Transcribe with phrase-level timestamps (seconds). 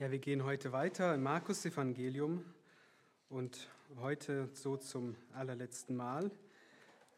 [0.00, 2.44] Ja, wir gehen heute weiter im Markus-Evangelium
[3.28, 3.68] und
[4.00, 6.32] heute so zum allerletzten Mal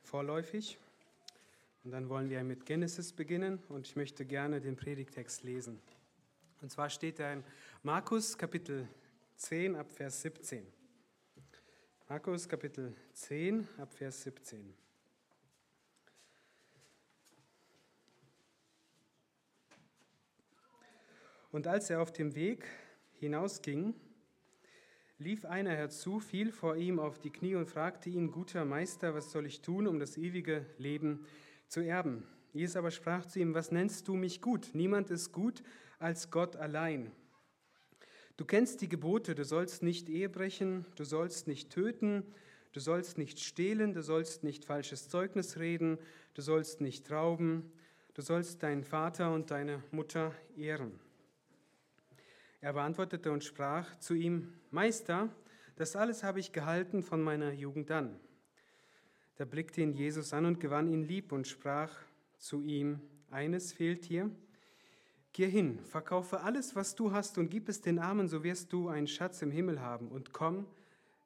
[0.02, 0.76] vorläufig.
[1.84, 5.80] Und dann wollen wir mit Genesis beginnen und ich möchte gerne den Predigtext lesen.
[6.60, 7.44] Und zwar steht er in
[7.82, 8.86] Markus Kapitel
[9.36, 10.66] 10 ab Vers 17.
[12.10, 14.85] Markus Kapitel 10 ab Vers 17.
[21.56, 22.66] Und als er auf dem Weg
[23.14, 23.94] hinausging,
[25.16, 29.32] lief einer herzu, fiel vor ihm auf die Knie und fragte ihn, guter Meister, was
[29.32, 31.24] soll ich tun, um das ewige Leben
[31.66, 32.24] zu erben?
[32.52, 34.72] Jesus aber sprach zu ihm, was nennst du mich gut?
[34.74, 35.62] Niemand ist gut
[35.98, 37.10] als Gott allein.
[38.36, 42.22] Du kennst die Gebote, du sollst nicht Ehe brechen, du sollst nicht töten,
[42.72, 45.96] du sollst nicht stehlen, du sollst nicht falsches Zeugnis reden,
[46.34, 47.72] du sollst nicht rauben,
[48.12, 51.05] du sollst deinen Vater und deine Mutter ehren.
[52.60, 55.28] Er beantwortete und sprach zu ihm, Meister,
[55.76, 58.18] das alles habe ich gehalten von meiner Jugend an.
[59.36, 61.94] Da blickte ihn Jesus an und gewann ihn lieb und sprach
[62.38, 63.00] zu ihm,
[63.30, 64.30] eines fehlt dir,
[65.34, 68.88] geh hin, verkaufe alles, was du hast und gib es den Armen, so wirst du
[68.88, 70.66] einen Schatz im Himmel haben und komm,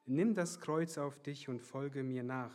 [0.06, 2.54] nimm das Kreuz auf dich und folge mir nach.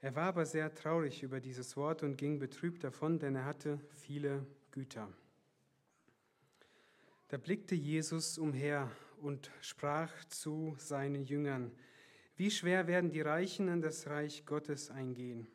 [0.00, 3.78] Er war aber sehr traurig über dieses Wort und ging betrübt davon, denn er hatte
[3.90, 5.08] viele Güter.
[7.34, 8.88] Da blickte Jesus umher
[9.20, 11.72] und sprach zu seinen Jüngern,
[12.36, 15.48] wie schwer werden die Reichen in das Reich Gottes eingehen.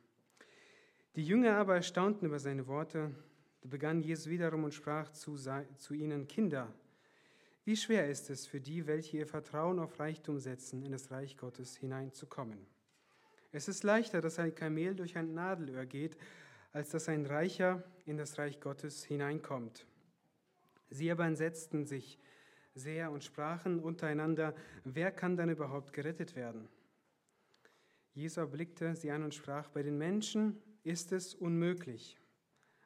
[1.16, 3.16] Die Jünger aber erstaunten über seine Worte.
[3.62, 5.38] Da begann Jesus wiederum und sprach zu,
[5.78, 6.68] zu ihnen, Kinder,
[7.64, 11.38] wie schwer ist es für die, welche ihr Vertrauen auf Reichtum setzen, in das Reich
[11.38, 12.60] Gottes hineinzukommen.
[13.54, 16.18] Es ist leichter, dass ein Kamel durch ein Nadelöhr geht,
[16.74, 19.86] als dass ein Reicher in das Reich Gottes hineinkommt.
[20.90, 22.20] Sie aber entsetzten sich
[22.74, 26.68] sehr und sprachen untereinander, wer kann dann überhaupt gerettet werden?
[28.14, 32.18] Jesus blickte sie an und sprach, bei den Menschen ist es unmöglich,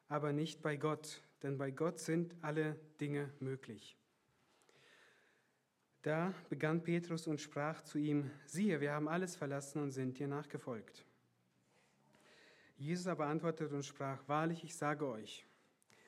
[0.08, 3.96] aber nicht bei Gott, denn bei Gott sind alle Dinge möglich.
[6.02, 10.28] Da begann Petrus und sprach zu ihm, siehe, wir haben alles verlassen und sind dir
[10.28, 11.06] nachgefolgt.
[12.76, 15.46] Jesus aber antwortete und sprach, wahrlich, ich sage euch,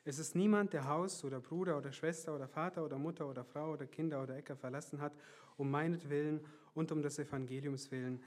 [0.08, 3.72] es ist niemand, der Haus oder Bruder oder Schwester oder Vater oder Mutter oder Frau
[3.72, 5.12] oder Kinder oder Äcker verlassen hat,
[5.56, 6.40] um meinetwillen
[6.74, 8.22] und um des Evangeliums willen,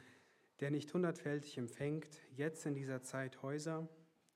[0.59, 3.87] der nicht hundertfältig empfängt, jetzt in dieser Zeit Häuser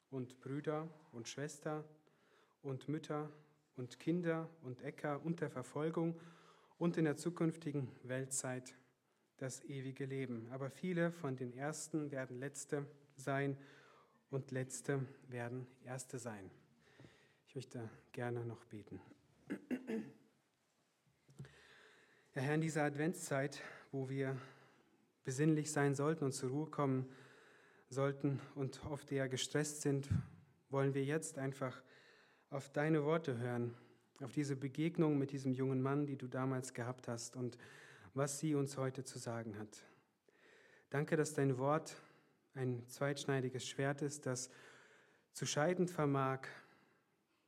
[0.09, 1.83] und Brüder und Schwester
[2.61, 3.29] und Mütter
[3.75, 6.17] und Kinder und Äcker unter Verfolgung
[6.77, 8.73] und in der zukünftigen Weltzeit
[9.35, 10.47] das ewige Leben.
[10.51, 12.85] Aber viele von den Ersten werden Letzte
[13.17, 13.57] sein
[14.29, 16.49] und Letzte werden Erste sein.
[17.53, 18.99] Ich möchte gerne noch beten.
[22.33, 24.35] Ja, Herr, in dieser Adventszeit, wo wir
[25.23, 27.13] besinnlich sein sollten und zur Ruhe kommen
[27.89, 30.09] sollten und oft eher gestresst sind,
[30.71, 31.83] wollen wir jetzt einfach
[32.49, 33.75] auf deine Worte hören,
[34.23, 37.59] auf diese Begegnung mit diesem jungen Mann, die du damals gehabt hast und
[38.15, 39.83] was sie uns heute zu sagen hat.
[40.89, 42.01] Danke, dass dein Wort
[42.55, 44.49] ein zweitschneidiges Schwert ist, das
[45.33, 46.47] zu scheiden vermag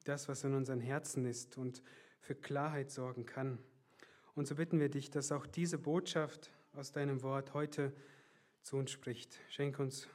[0.05, 1.83] das, was in unseren Herzen ist und
[2.21, 3.59] für Klarheit sorgen kann.
[4.33, 7.93] Und so bitten wir dich, dass auch diese Botschaft aus deinem Wort heute
[8.61, 9.39] zu uns spricht.
[9.49, 10.07] Schenk uns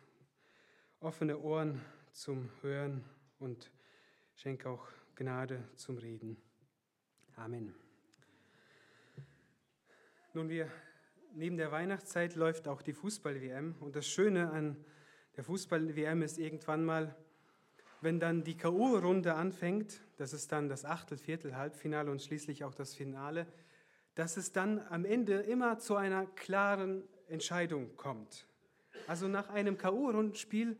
[1.00, 1.80] offene Ohren
[2.12, 3.04] zum Hören
[3.38, 3.70] und
[4.34, 6.36] schenk auch Gnade zum Reden.
[7.36, 7.74] Amen.
[10.34, 10.70] Nun, wir,
[11.34, 13.76] neben der Weihnachtszeit läuft auch die Fußball-WM.
[13.80, 14.84] Und das Schöne an
[15.36, 17.16] der Fußball-WM ist irgendwann mal,
[18.00, 22.74] wenn dann die K.O.-Runde anfängt, das ist dann das Achtel, Viertel, Halbfinale und schließlich auch
[22.74, 23.46] das Finale,
[24.14, 28.46] dass es dann am Ende immer zu einer klaren Entscheidung kommt.
[29.06, 30.76] Also nach einem K.O.-Rundenspiel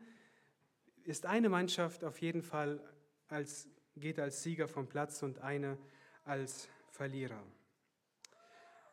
[1.03, 2.81] ist eine Mannschaft auf jeden Fall
[3.27, 5.77] als, geht als Sieger vom Platz und eine
[6.25, 7.41] als Verlierer.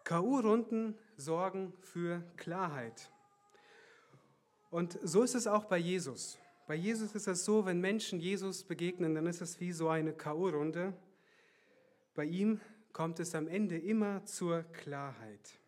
[0.04, 3.10] K.O.-Runden sorgen für Klarheit.
[4.70, 6.38] Und so ist es auch bei Jesus.
[6.68, 10.12] Bei Jesus ist es so, wenn Menschen Jesus begegnen, dann ist es wie so eine
[10.12, 10.92] K.O.-Runde.
[12.14, 12.60] Bei ihm
[12.92, 15.58] kommt es am Ende immer zur Klarheit.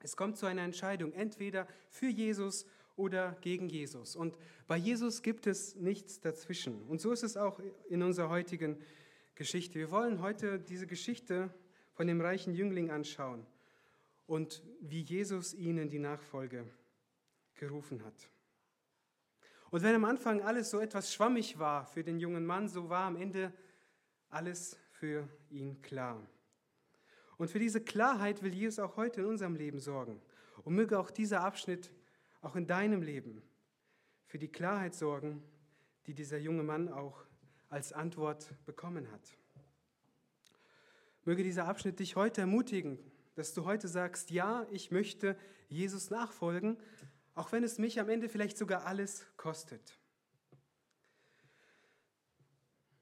[0.00, 2.64] Es kommt zu einer Entscheidung, entweder für Jesus
[2.96, 4.16] oder gegen Jesus.
[4.16, 6.80] Und bei Jesus gibt es nichts dazwischen.
[6.84, 7.60] Und so ist es auch
[7.90, 8.78] in unserer heutigen
[9.34, 9.78] Geschichte.
[9.78, 11.52] Wir wollen heute diese Geschichte
[11.92, 13.44] von dem reichen Jüngling anschauen
[14.26, 16.64] und wie Jesus ihn in die Nachfolge
[17.56, 18.30] gerufen hat.
[19.74, 23.06] Und wenn am Anfang alles so etwas schwammig war für den jungen Mann, so war
[23.06, 23.52] am Ende
[24.28, 26.24] alles für ihn klar.
[27.38, 30.22] Und für diese Klarheit will Jesus auch heute in unserem Leben sorgen.
[30.62, 31.90] Und möge auch dieser Abschnitt
[32.40, 33.42] auch in deinem Leben
[34.26, 35.42] für die Klarheit sorgen,
[36.06, 37.24] die dieser junge Mann auch
[37.68, 39.36] als Antwort bekommen hat.
[41.24, 42.96] Möge dieser Abschnitt dich heute ermutigen,
[43.34, 45.36] dass du heute sagst, ja, ich möchte
[45.68, 46.76] Jesus nachfolgen,
[47.34, 49.98] auch wenn es mich am Ende vielleicht sogar alles kostet.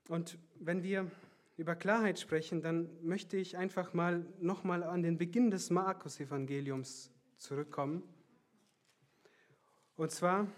[0.08, 1.10] Und wenn wir
[1.56, 8.02] über Klarheit sprechen, dann möchte ich einfach mal nochmal an den Beginn des Markus-Evangeliums zurückkommen.
[9.96, 10.48] Und zwar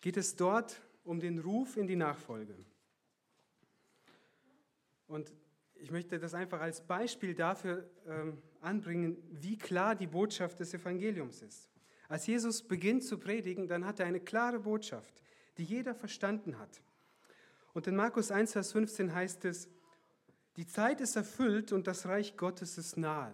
[0.00, 2.54] geht es dort um den Ruf in die Nachfolge.
[5.06, 5.32] Und
[5.74, 11.42] ich möchte das einfach als Beispiel dafür ähm, anbringen, wie klar die Botschaft des Evangeliums
[11.42, 11.69] ist.
[12.10, 15.22] Als Jesus beginnt zu predigen, dann hat er eine klare Botschaft,
[15.56, 16.82] die jeder verstanden hat.
[17.72, 19.68] Und in Markus 1, Vers 15 heißt es,
[20.56, 23.32] die Zeit ist erfüllt und das Reich Gottes ist nahe.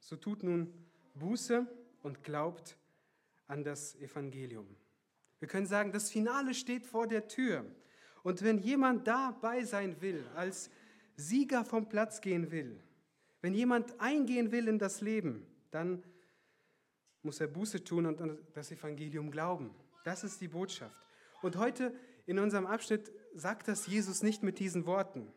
[0.00, 0.72] So tut nun
[1.12, 1.66] Buße
[2.02, 2.78] und glaubt
[3.48, 4.66] an das Evangelium.
[5.38, 7.66] Wir können sagen, das Finale steht vor der Tür.
[8.22, 10.70] Und wenn jemand dabei sein will, als
[11.16, 12.80] Sieger vom Platz gehen will,
[13.42, 16.02] wenn jemand eingehen will in das Leben, dann
[17.24, 19.74] muss er Buße tun und an das Evangelium glauben.
[20.04, 20.96] Das ist die Botschaft.
[21.42, 21.94] Und heute
[22.26, 25.32] in unserem Abschnitt sagt das Jesus nicht mit diesen Worten,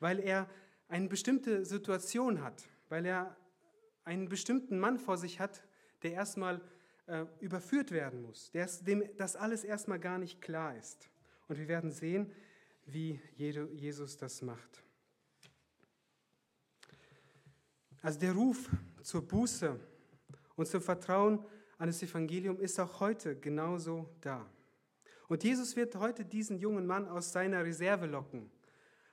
[0.00, 0.48] weil er
[0.88, 3.36] eine bestimmte Situation hat, weil er
[4.04, 5.62] einen bestimmten Mann vor sich hat,
[6.02, 6.60] der erstmal
[7.06, 11.10] äh, überführt werden muss, der, dem das alles erstmal gar nicht klar ist.
[11.48, 12.32] Und wir werden sehen,
[12.86, 14.82] wie Jesus das macht.
[18.02, 18.68] Also der Ruf
[19.02, 19.80] zur Buße
[20.56, 21.44] und zum Vertrauen
[21.78, 24.50] an das Evangelium ist auch heute genauso da.
[25.28, 28.50] Und Jesus wird heute diesen jungen Mann aus seiner Reserve locken,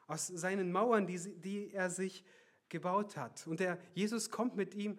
[0.07, 2.23] aus seinen Mauern, die, die er sich
[2.69, 3.45] gebaut hat.
[3.47, 4.97] Und der Jesus kommt mit ihm,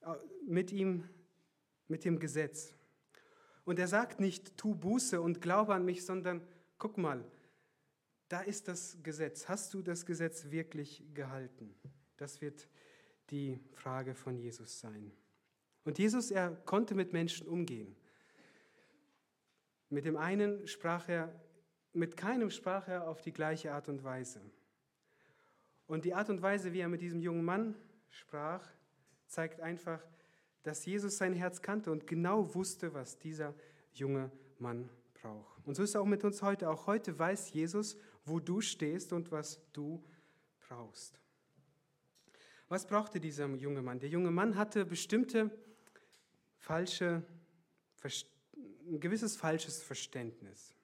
[0.00, 0.14] äh,
[0.46, 1.08] mit ihm,
[1.88, 2.74] mit dem Gesetz.
[3.64, 6.46] Und er sagt nicht, tu Buße und glaube an mich, sondern
[6.78, 7.24] guck mal,
[8.28, 9.48] da ist das Gesetz.
[9.48, 11.74] Hast du das Gesetz wirklich gehalten?
[12.16, 12.68] Das wird
[13.30, 15.12] die Frage von Jesus sein.
[15.84, 17.96] Und Jesus, er konnte mit Menschen umgehen.
[19.88, 21.34] Mit dem einen sprach er,
[21.92, 24.40] mit keinem sprach er auf die gleiche Art und Weise.
[25.86, 27.74] Und die Art und Weise, wie er mit diesem jungen Mann
[28.10, 28.64] sprach,
[29.26, 30.00] zeigt einfach,
[30.62, 33.54] dass Jesus sein Herz kannte und genau wusste, was dieser
[33.92, 35.66] junge Mann braucht.
[35.66, 36.68] Und so ist es auch mit uns heute.
[36.68, 40.04] Auch heute weiß Jesus, wo du stehst und was du
[40.60, 41.18] brauchst.
[42.68, 43.98] Was brauchte dieser junge Mann?
[43.98, 45.50] Der junge Mann hatte bestimmte
[46.60, 47.22] falsche,
[48.86, 50.74] ein gewisses falsches Verständnis.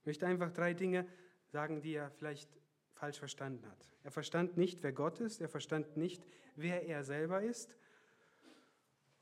[0.00, 1.06] Ich möchte einfach drei Dinge
[1.46, 2.50] sagen, die er vielleicht
[2.94, 3.88] falsch verstanden hat.
[4.02, 6.24] Er verstand nicht, wer Gott ist, er verstand nicht,
[6.56, 7.76] wer er selber ist.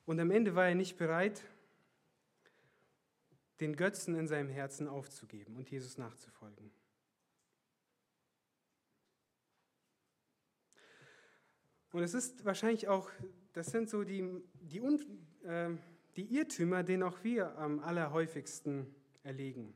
[0.07, 1.45] Und am Ende war er nicht bereit,
[3.61, 6.71] den Götzen in seinem Herzen aufzugeben und Jesus nachzufolgen.
[11.91, 13.11] Und es ist wahrscheinlich auch,
[13.53, 14.81] das sind so die, die,
[15.45, 15.71] äh,
[16.17, 19.75] die Irrtümer, denen auch wir am allerhäufigsten erlegen.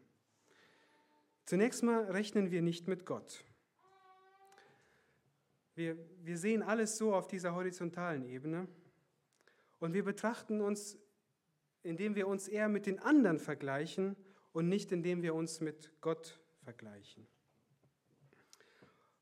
[1.44, 3.44] Zunächst mal rechnen wir nicht mit Gott.
[5.75, 8.69] Wir, wir sehen alles so auf dieser horizontalen Ebene
[9.79, 10.98] und wir betrachten uns,
[11.82, 14.17] indem wir uns eher mit den anderen vergleichen
[14.53, 17.27] und nicht indem wir uns mit Gott vergleichen.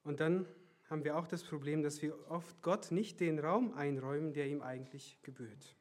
[0.03, 0.47] Und dann
[0.89, 4.61] haben wir auch das Problem, dass wir oft Gott nicht den Raum einräumen, der ihm
[4.61, 5.77] eigentlich gebührt.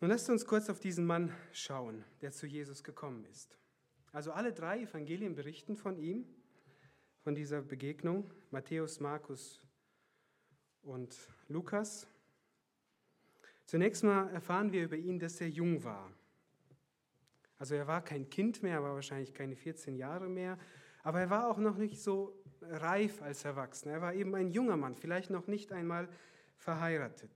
[0.00, 3.58] Nun lasst uns kurz auf diesen Mann schauen, der zu Jesus gekommen ist.
[4.12, 6.24] Also alle drei Evangelien berichten von ihm,
[7.18, 9.60] von dieser Begegnung, Matthäus, Markus
[10.80, 11.14] und
[11.48, 12.06] Lukas.
[13.66, 16.10] Zunächst mal erfahren wir über ihn, dass er jung war.
[17.58, 20.58] Also er war kein Kind mehr, war wahrscheinlich keine 14 Jahre mehr,
[21.02, 23.96] aber er war auch noch nicht so reif als Erwachsener.
[23.96, 26.08] Er war eben ein junger Mann, vielleicht noch nicht einmal
[26.56, 27.30] verheiratet.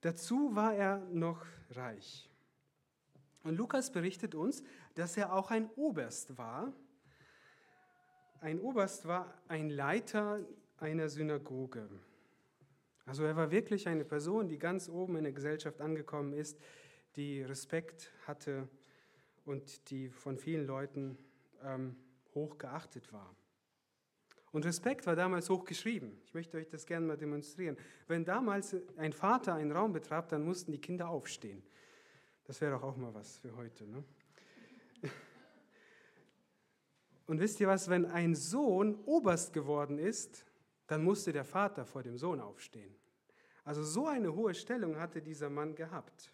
[0.00, 2.28] Dazu war er noch reich.
[3.42, 4.62] Und Lukas berichtet uns,
[4.94, 6.72] dass er auch ein Oberst war.
[8.40, 10.44] Ein Oberst war ein Leiter
[10.78, 11.88] einer Synagoge.
[13.04, 16.58] Also er war wirklich eine Person, die ganz oben in der Gesellschaft angekommen ist,
[17.14, 18.68] die Respekt hatte
[19.44, 21.16] und die von vielen Leuten
[21.62, 21.96] ähm,
[22.34, 23.34] hoch geachtet war.
[24.56, 26.18] Und Respekt war damals hoch geschrieben.
[26.24, 27.76] Ich möchte euch das gerne mal demonstrieren.
[28.08, 31.62] Wenn damals ein Vater einen Raum betrat, dann mussten die Kinder aufstehen.
[32.44, 33.86] Das wäre doch auch mal was für heute.
[33.86, 34.02] Ne?
[37.26, 40.46] Und wisst ihr was, wenn ein Sohn Oberst geworden ist,
[40.86, 42.96] dann musste der Vater vor dem Sohn aufstehen.
[43.62, 46.32] Also so eine hohe Stellung hatte dieser Mann gehabt.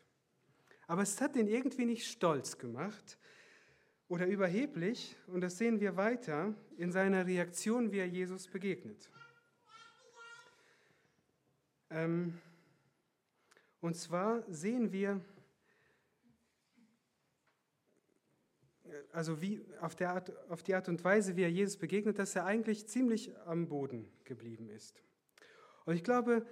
[0.86, 3.18] Aber es hat ihn irgendwie nicht stolz gemacht
[4.12, 5.16] oder überheblich.
[5.26, 9.10] Und das sehen wir weiter in seiner Reaktion, wie er Jesus begegnet.
[11.88, 12.38] Ähm,
[13.80, 15.18] und zwar sehen wir,
[19.12, 22.36] also wie auf, der Art, auf die Art und Weise, wie er Jesus begegnet, dass
[22.36, 25.02] er eigentlich ziemlich am Boden geblieben ist.
[25.86, 26.46] Und ich glaube,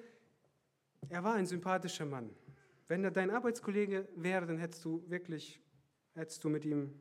[1.11, 2.35] er war ein sympathischer Mann.
[2.89, 5.61] Wenn er dein Arbeitskollege wäre, dann hättest du wirklich,
[6.15, 6.99] hättest du mit ihm,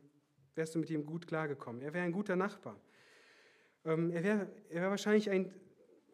[0.60, 1.80] wärst du mit ihm gut klargekommen.
[1.80, 2.78] Er wäre ein guter Nachbar.
[3.86, 5.50] Ähm, er wäre wär wahrscheinlich ein,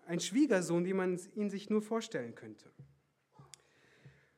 [0.07, 2.71] ein Schwiegersohn, wie man ihn sich nur vorstellen könnte.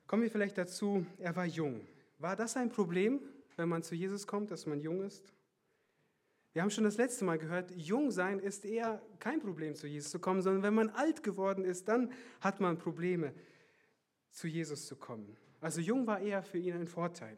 [0.06, 1.86] Kommen wir vielleicht dazu, er war jung.
[2.16, 3.20] War das ein Problem,
[3.56, 5.30] wenn man zu Jesus kommt, dass man jung ist?
[6.54, 10.10] Wir haben schon das letzte Mal gehört, jung sein ist eher kein Problem, zu Jesus
[10.10, 12.10] zu kommen, sondern wenn man alt geworden ist, dann
[12.40, 13.34] hat man Probleme,
[14.30, 15.36] zu Jesus zu kommen.
[15.60, 17.36] Also jung war eher für ihn ein Vorteil.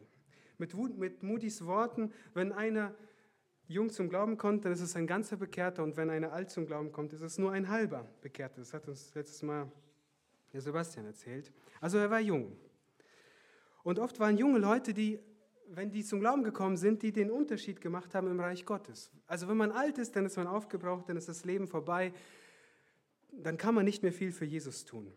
[0.61, 2.95] Mit, mit Moody's Worten, wenn einer
[3.67, 6.67] jung zum Glauben kommt, dann ist es ein ganzer Bekehrter und wenn einer alt zum
[6.67, 8.59] Glauben kommt, ist es nur ein halber Bekehrter.
[8.59, 9.71] Das hat uns letztes Mal
[10.53, 11.53] der Sebastian erzählt.
[11.81, 12.57] Also er war jung.
[13.83, 15.19] Und oft waren junge Leute, die
[15.73, 19.11] wenn die zum Glauben gekommen sind, die den Unterschied gemacht haben im Reich Gottes.
[19.27, 22.13] Also wenn man alt ist, dann ist man aufgebraucht, dann ist das Leben vorbei,
[23.33, 25.13] dann kann man nicht mehr viel für Jesus tun.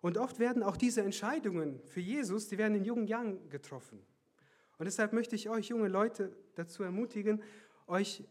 [0.00, 4.00] Und oft werden auch diese Entscheidungen für Jesus, die werden in jungen Jahren getroffen.
[4.78, 7.42] Und deshalb möchte ich euch junge Leute dazu ermutigen,
[7.86, 8.24] euch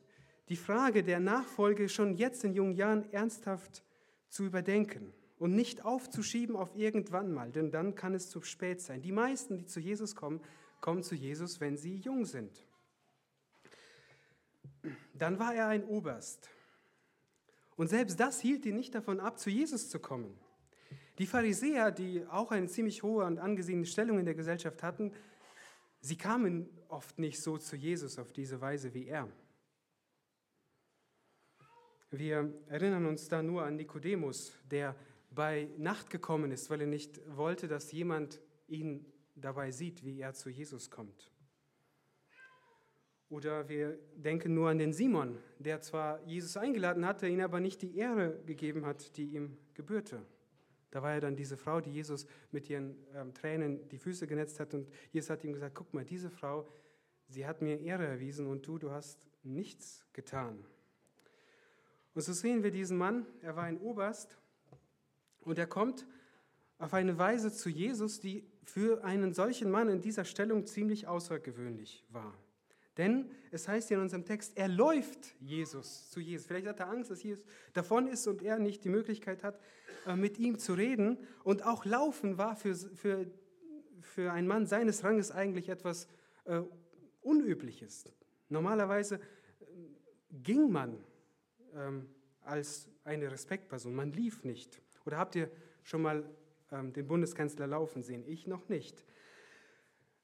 [0.49, 3.83] die Frage der Nachfolge schon jetzt in jungen Jahren ernsthaft
[4.29, 9.01] zu überdenken und nicht aufzuschieben auf irgendwann mal, denn dann kann es zu spät sein.
[9.01, 10.41] Die meisten, die zu Jesus kommen,
[10.79, 12.65] kommen zu Jesus, wenn sie jung sind.
[15.13, 16.49] Dann war er ein Oberst.
[17.75, 20.39] Und selbst das hielt ihn nicht davon ab, zu Jesus zu kommen.
[21.17, 25.11] Die Pharisäer, die auch eine ziemlich hohe und angesehene Stellung in der Gesellschaft hatten,
[25.99, 29.27] sie kamen oft nicht so zu Jesus auf diese Weise wie er.
[32.11, 34.95] Wir erinnern uns da nur an Nikodemus, der
[35.31, 39.05] bei Nacht gekommen ist, weil er nicht wollte, dass jemand ihn
[39.35, 41.31] dabei sieht, wie er zu Jesus kommt.
[43.29, 47.81] Oder wir denken nur an den Simon, der zwar Jesus eingeladen hatte, ihn aber nicht
[47.81, 50.25] die Ehre gegeben hat, die ihm gebührte.
[50.91, 54.59] Da war ja dann diese Frau, die Jesus mit ihren ähm, Tränen die Füße genetzt
[54.59, 56.67] hat und Jesus hat ihm gesagt, guck mal, diese Frau,
[57.27, 60.65] sie hat mir Ehre erwiesen und du, du hast nichts getan.
[62.13, 64.37] Und so sehen wir diesen Mann, er war ein Oberst
[65.41, 66.07] und er kommt
[66.79, 72.05] auf eine Weise zu Jesus, die für einen solchen Mann in dieser Stellung ziemlich außergewöhnlich
[72.09, 72.33] war.
[72.97, 76.47] Denn es heißt ja in unserem Text, er läuft Jesus zu Jesus.
[76.47, 79.59] Vielleicht hat er Angst, dass Jesus davon ist und er nicht die Möglichkeit hat,
[80.05, 81.17] äh, mit ihm zu reden.
[81.43, 83.29] Und auch Laufen war für, für,
[84.01, 86.07] für einen Mann seines Ranges eigentlich etwas
[86.45, 86.61] äh,
[87.21, 88.05] Unübliches.
[88.49, 89.19] Normalerweise äh,
[90.31, 90.97] ging man
[91.75, 92.09] ähm,
[92.41, 94.81] als eine Respektperson, man lief nicht.
[95.05, 95.49] Oder habt ihr
[95.83, 96.29] schon mal
[96.71, 98.23] ähm, den Bundeskanzler laufen sehen?
[98.25, 99.05] Ich noch nicht.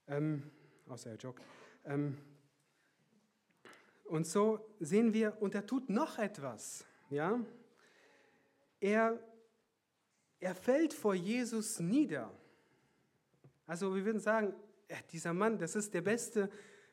[0.08, 0.44] Ähm,
[0.88, 1.44] außer er joggt.
[1.86, 2.18] Ähm,
[4.04, 6.86] und so sehen wir, und er tut noch etwas.
[7.10, 7.40] Ja?
[8.80, 9.20] Er,
[10.40, 12.32] er fällt vor Jesus nieder.
[13.66, 14.54] Also wir würden sagen,
[15.12, 16.50] dieser Mann, das ist der beste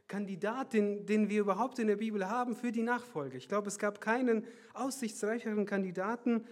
[0.07, 3.37] Kandidat, den, den wir überhaupt in der Bibel haben für die Nachfolge.
[3.37, 6.47] Ich glaube, es gab keinen aussichtsreicheren Kandidaten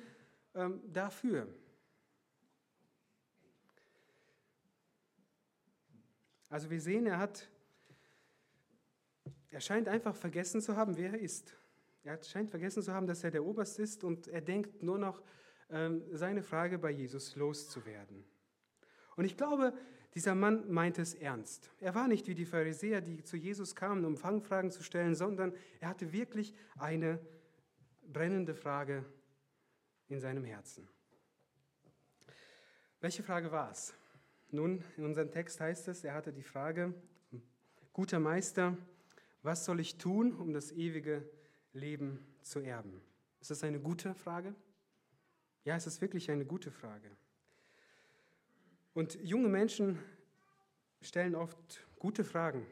[0.54, 1.48] ähm, dafür.
[6.50, 7.48] Also wir sehen, er hat,
[9.50, 11.55] er scheint einfach vergessen zu haben, wer er ist.
[12.05, 15.23] Er scheint vergessen zu haben, dass er der Oberst ist und er denkt nur noch,
[15.71, 18.25] ähm, seine Frage bei Jesus loszuwerden.
[19.17, 19.75] Und ich glaube,
[20.14, 21.71] dieser Mann meint es ernst.
[21.81, 25.52] Er war nicht wie die Pharisäer, die zu Jesus kamen, um Fangfragen zu stellen, sondern
[25.81, 27.19] er hatte wirklich eine
[28.07, 29.05] brennende Frage
[30.09, 30.88] in seinem Herzen.
[33.00, 33.95] Welche Frage war es?
[34.50, 36.95] Nun, in unserem Text heißt es, er hatte die Frage,
[37.93, 38.76] guter Meister,
[39.49, 41.26] was soll ich tun, um das ewige
[41.73, 43.00] Leben zu erben?
[43.40, 44.55] Ist das eine gute Frage?
[45.64, 47.11] Ja, es ist wirklich eine gute Frage.
[48.93, 49.99] Und junge Menschen
[51.00, 51.57] stellen oft
[51.99, 52.67] gute Fragen.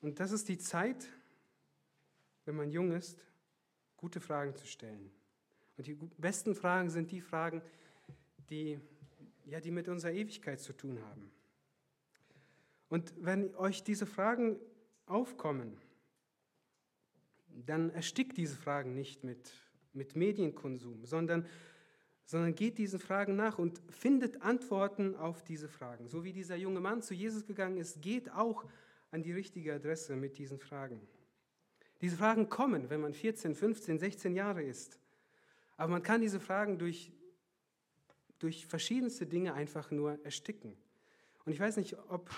[0.00, 1.10] Und das ist die Zeit,
[2.46, 3.22] wenn man jung ist,
[3.98, 5.10] gute Fragen zu stellen.
[5.76, 7.60] Und die besten Fragen sind die Fragen,
[8.48, 8.80] die,
[9.44, 11.33] ja, die mit unserer Ewigkeit zu tun haben.
[12.88, 14.58] Und wenn euch diese Fragen
[15.06, 15.76] aufkommen,
[17.48, 19.52] dann erstickt diese Fragen nicht mit,
[19.92, 21.46] mit Medienkonsum, sondern,
[22.24, 26.08] sondern geht diesen Fragen nach und findet Antworten auf diese Fragen.
[26.08, 28.64] So wie dieser junge Mann zu Jesus gegangen ist, geht auch
[29.10, 31.00] an die richtige Adresse mit diesen Fragen.
[32.00, 34.98] Diese Fragen kommen, wenn man 14, 15, 16 Jahre ist.
[35.76, 37.12] Aber man kann diese Fragen durch,
[38.38, 40.76] durch verschiedenste Dinge einfach nur ersticken.
[41.44, 42.30] Und ich weiß nicht, ob,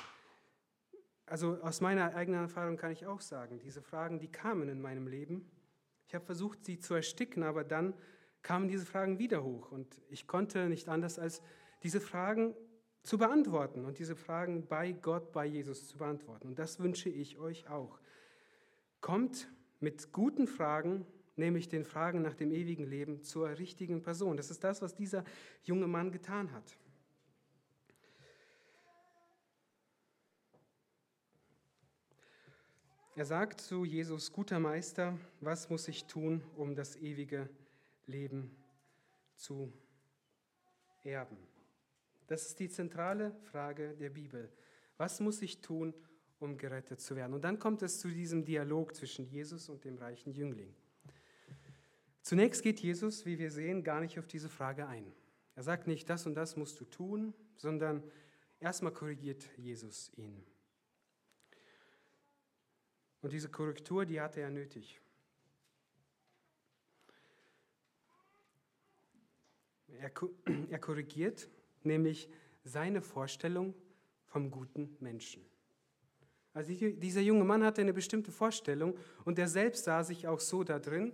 [1.26, 5.08] also aus meiner eigenen Erfahrung kann ich auch sagen, diese Fragen, die kamen in meinem
[5.08, 5.50] Leben.
[6.06, 7.94] Ich habe versucht, sie zu ersticken, aber dann
[8.42, 9.72] kamen diese Fragen wieder hoch.
[9.72, 11.42] Und ich konnte nicht anders, als
[11.82, 12.54] diese Fragen
[13.02, 16.48] zu beantworten und diese Fragen bei Gott, bei Jesus zu beantworten.
[16.48, 18.00] Und das wünsche ich euch auch.
[19.00, 19.48] Kommt
[19.80, 24.36] mit guten Fragen, nämlich den Fragen nach dem ewigen Leben, zur richtigen Person.
[24.36, 25.24] Das ist das, was dieser
[25.62, 26.76] junge Mann getan hat.
[33.16, 37.48] Er sagt zu Jesus, guter Meister, was muss ich tun, um das ewige
[38.06, 38.54] Leben
[39.36, 39.72] zu
[41.02, 41.38] erben?
[42.26, 44.52] Das ist die zentrale Frage der Bibel.
[44.98, 45.94] Was muss ich tun,
[46.40, 47.32] um gerettet zu werden?
[47.32, 50.74] Und dann kommt es zu diesem Dialog zwischen Jesus und dem reichen Jüngling.
[52.20, 55.10] Zunächst geht Jesus, wie wir sehen, gar nicht auf diese Frage ein.
[55.54, 58.02] Er sagt nicht, das und das musst du tun, sondern
[58.60, 60.44] erstmal korrigiert Jesus ihn.
[63.22, 65.00] Und diese Korrektur, die hatte er nötig.
[70.00, 70.10] Er,
[70.70, 71.48] er korrigiert
[71.82, 72.28] nämlich
[72.64, 73.74] seine Vorstellung
[74.26, 75.44] vom guten Menschen.
[76.52, 80.64] Also dieser junge Mann hatte eine bestimmte Vorstellung und er selbst sah sich auch so
[80.64, 81.12] da drin.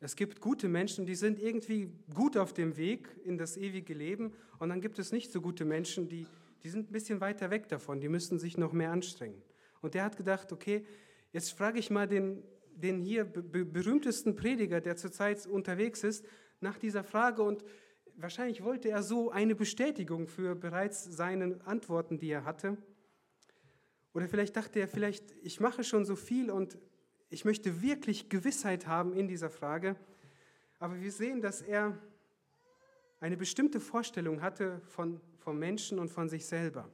[0.00, 4.32] Es gibt gute Menschen, die sind irgendwie gut auf dem Weg in das ewige Leben
[4.58, 6.26] und dann gibt es nicht so gute Menschen, die,
[6.64, 9.40] die sind ein bisschen weiter weg davon, die müssten sich noch mehr anstrengen.
[9.82, 10.84] Und er hat gedacht, okay,
[11.32, 12.42] Jetzt frage ich mal den,
[12.74, 16.26] den hier berühmtesten Prediger, der zurzeit unterwegs ist,
[16.60, 17.64] nach dieser Frage und
[18.16, 22.76] wahrscheinlich wollte er so eine Bestätigung für bereits seine Antworten, die er hatte.
[24.12, 26.78] Oder vielleicht dachte er, vielleicht, ich mache schon so viel und
[27.30, 29.96] ich möchte wirklich Gewissheit haben in dieser Frage.
[30.78, 31.98] Aber wir sehen, dass er
[33.20, 36.90] eine bestimmte Vorstellung hatte von, vom Menschen und von sich selber.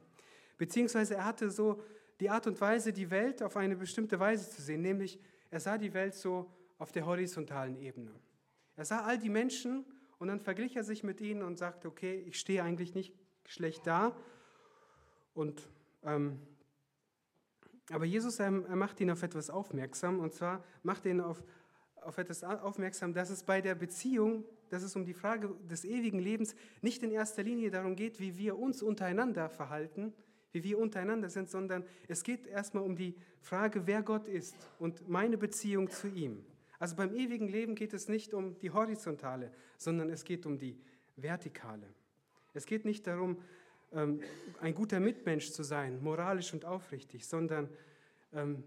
[0.57, 1.81] Beziehungsweise er hatte so
[2.19, 5.77] die Art und Weise, die Welt auf eine bestimmte Weise zu sehen, nämlich er sah
[5.77, 8.11] die Welt so auf der horizontalen Ebene.
[8.75, 9.85] Er sah all die Menschen
[10.19, 13.13] und dann verglich er sich mit ihnen und sagte, okay, ich stehe eigentlich nicht
[13.45, 14.15] schlecht da.
[15.33, 15.67] Und,
[16.03, 16.39] ähm,
[17.89, 21.43] aber Jesus, er, er macht ihn auf etwas aufmerksam und zwar macht ihn auf,
[21.95, 26.19] auf etwas aufmerksam, dass es bei der Beziehung, dass es um die Frage des ewigen
[26.19, 30.13] Lebens nicht in erster Linie darum geht, wie wir uns untereinander verhalten,
[30.51, 35.07] wie wir untereinander sind, sondern es geht erstmal um die Frage, wer Gott ist und
[35.07, 36.43] meine Beziehung zu ihm.
[36.79, 40.77] Also beim ewigen Leben geht es nicht um die horizontale, sondern es geht um die
[41.17, 41.87] vertikale.
[42.53, 43.37] Es geht nicht darum,
[43.91, 44.21] ähm,
[44.61, 47.69] ein guter Mitmensch zu sein, moralisch und aufrichtig, sondern
[48.33, 48.63] ähm,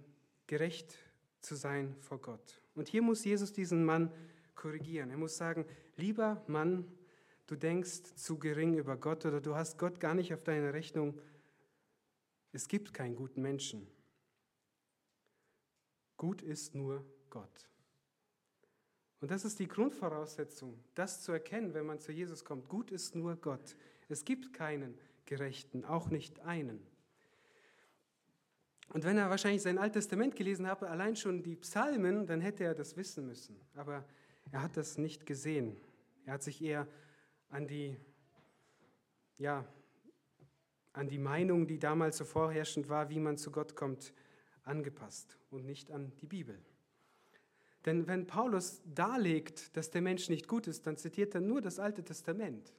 [0.46, 0.96] gerecht
[1.40, 2.60] zu sein vor Gott.
[2.74, 4.12] Und hier muss Jesus diesen Mann
[4.54, 5.10] korrigieren.
[5.10, 5.64] Er muss sagen,
[5.96, 6.86] lieber Mann,
[7.46, 11.18] du denkst zu gering über Gott oder du hast Gott gar nicht auf deine Rechnung
[12.52, 13.86] es gibt keinen guten Menschen.
[16.16, 17.68] Gut ist nur Gott.
[19.20, 22.68] Und das ist die Grundvoraussetzung, das zu erkennen, wenn man zu Jesus kommt.
[22.68, 23.76] Gut ist nur Gott.
[24.08, 26.86] Es gibt keinen Gerechten, auch nicht einen.
[28.92, 32.64] Und wenn er wahrscheinlich sein Altes Testament gelesen habe, allein schon die Psalmen, dann hätte
[32.64, 33.58] er das wissen müssen.
[33.74, 34.04] Aber
[34.50, 35.80] er hat das nicht gesehen.
[36.26, 36.86] Er hat sich eher
[37.48, 37.96] an die,
[39.38, 39.64] ja,
[40.92, 44.12] an die Meinung, die damals so vorherrschend war, wie man zu Gott kommt,
[44.64, 46.58] angepasst und nicht an die Bibel.
[47.84, 51.78] Denn wenn Paulus darlegt, dass der Mensch nicht gut ist, dann zitiert er nur das
[51.78, 52.72] Alte Testament.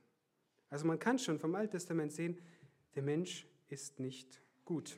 [0.69, 2.39] Also man kann schon vom Alten Testament sehen,
[2.95, 4.97] der Mensch ist nicht gut.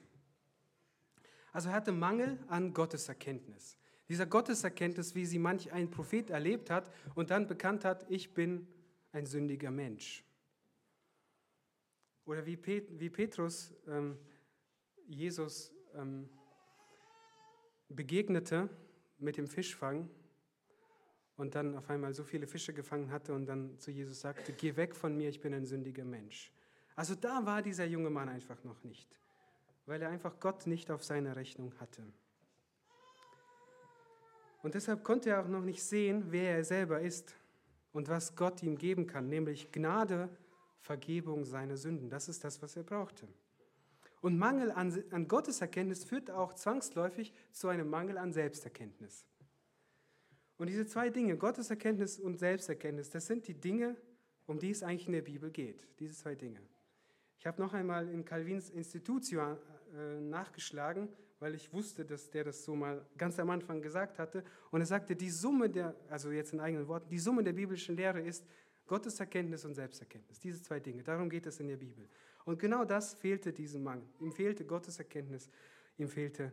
[1.52, 3.78] Also er hatte Mangel an Gotteserkenntnis.
[4.10, 8.68] Dieser Gotteserkenntnis, wie sie manch ein Prophet erlebt hat und dann bekannt hat, ich bin
[9.14, 10.25] ein sündiger Mensch.
[12.26, 14.18] Oder wie, Pet, wie Petrus ähm,
[15.08, 16.30] Jesus ähm,
[17.90, 18.70] begegnete
[19.20, 20.10] mit dem Fischfang
[21.38, 24.76] und dann auf einmal so viele Fische gefangen hatte und dann zu Jesus sagte, geh
[24.76, 26.52] weg von mir, ich bin ein sündiger Mensch.
[26.96, 29.20] Also da war dieser junge Mann einfach noch nicht,
[29.86, 32.04] weil er einfach Gott nicht auf seiner Rechnung hatte.
[34.64, 37.36] Und deshalb konnte er auch noch nicht sehen, wer er selber ist
[37.92, 40.30] und was Gott ihm geben kann, nämlich Gnade
[40.86, 42.12] Vergebung seiner Sünden.
[42.12, 43.28] Das ist das, was er brauchte.
[44.22, 49.26] Und Mangel an, an Gotteserkenntnis führt auch zwangsläufig zu einem Mangel an Selbsterkenntnis.
[50.58, 53.98] Und diese zwei Dinge, Gotteserkenntnis und Selbsterkenntnis, das sind die Dinge,
[54.46, 55.88] um die es eigentlich in der Bibel geht.
[56.00, 56.62] Diese zwei Dinge.
[57.40, 59.58] Ich habe noch einmal in Calvins Institutio
[59.94, 64.44] äh, nachgeschlagen, weil ich wusste, dass der das so mal ganz am Anfang gesagt hatte.
[64.70, 67.96] Und er sagte, die Summe der, also jetzt in eigenen Worten, die Summe der biblischen
[67.96, 68.46] Lehre ist
[68.88, 70.40] Gotteserkenntnis und Selbsterkenntnis.
[70.40, 71.04] Diese zwei Dinge.
[71.04, 72.08] Darum geht es in der Bibel.
[72.46, 74.04] Und genau das fehlte diesem Mann.
[74.20, 75.50] Ihm fehlte Gotteserkenntnis,
[75.98, 76.52] ihm fehlte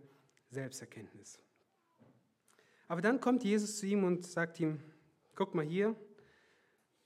[0.51, 1.39] Selbsterkenntnis.
[2.89, 4.81] Aber dann kommt Jesus zu ihm und sagt ihm,
[5.35, 5.95] guck mal hier,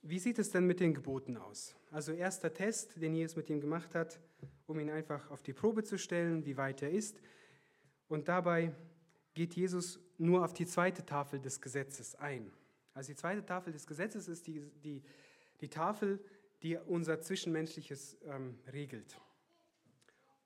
[0.03, 1.75] wie sieht es denn mit den Geboten aus?
[1.91, 4.21] Also erster Test, den Jesus mit ihm gemacht hat,
[4.67, 7.21] um ihn einfach auf die Probe zu stellen, wie weit er ist.
[8.09, 8.73] Und dabei
[9.35, 12.53] geht Jesus nur auf die zweite Tafel des Gesetzes ein.
[12.97, 15.03] Also die zweite Tafel des Gesetzes ist die, die,
[15.61, 16.19] die Tafel,
[16.63, 19.21] die unser Zwischenmenschliches ähm, regelt.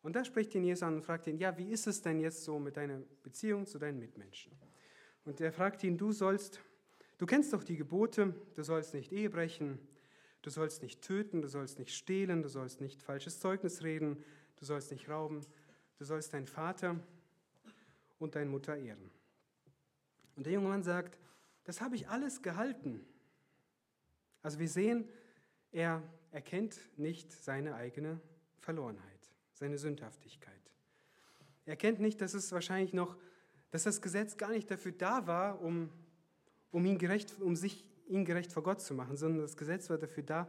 [0.03, 2.43] Und da spricht ihn Jesus an und fragt ihn, ja, wie ist es denn jetzt
[2.43, 4.51] so mit deiner Beziehung zu deinen Mitmenschen?
[5.25, 6.61] Und er fragt ihn, du sollst,
[7.19, 9.79] du kennst doch die Gebote, du sollst nicht Ehe brechen,
[10.43, 14.25] du sollst nicht töten, du sollst nicht stehlen, du sollst nicht falsches Zeugnis reden,
[14.57, 15.43] du sollst nicht rauben,
[15.99, 16.99] du sollst deinen Vater
[18.19, 19.13] und deine Mutter ehren.
[20.35, 21.17] Und der junge Mann sagt,
[21.65, 23.05] das habe ich alles gehalten.
[24.43, 25.09] Also wir sehen,
[25.73, 28.21] er erkennt nicht seine eigene
[28.59, 30.55] Verlorenheit, seine Sündhaftigkeit.
[31.67, 33.17] Er erkennt nicht, dass es wahrscheinlich noch
[33.71, 35.91] dass das Gesetz gar nicht dafür da war, um,
[36.73, 39.99] um, ihn gerecht, um sich ihn gerecht vor Gott zu machen, sondern das Gesetz war
[39.99, 40.49] dafür da,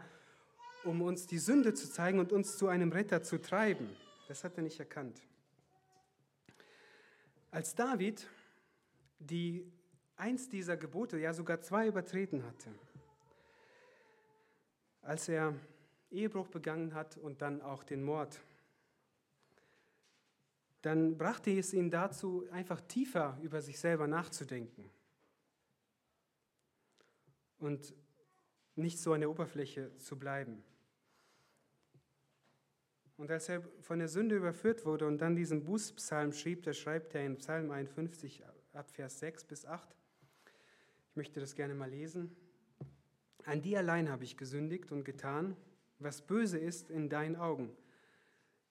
[0.83, 3.87] um uns die Sünde zu zeigen und uns zu einem Retter zu treiben.
[4.27, 5.21] Das hat er nicht erkannt.
[7.51, 8.25] Als David
[9.19, 9.71] die
[10.21, 12.69] eins dieser Gebote, ja sogar zwei übertreten hatte,
[15.01, 15.55] als er
[16.11, 18.39] Ehebruch begangen hat und dann auch den Mord.
[20.83, 24.89] Dann brachte es ihn dazu, einfach tiefer über sich selber nachzudenken.
[27.57, 27.93] Und
[28.75, 30.63] nicht so an der Oberfläche zu bleiben.
[33.17, 37.13] Und als er von der Sünde überführt wurde und dann diesen Bußpsalm schrieb, da schreibt
[37.15, 39.95] er in Psalm 51 ab Vers 6 bis 8,
[41.11, 42.35] ich möchte das gerne mal lesen,
[43.45, 45.55] an dir allein habe ich gesündigt und getan,
[45.99, 47.75] was böse ist in deinen Augen